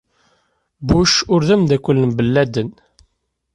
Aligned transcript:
Bush 0.87 1.17
ur 1.33 1.41
d 1.47 1.49
ameddakel 1.55 1.97
n 2.07 2.11
Ben 2.17 2.27
Laden. 2.33 2.69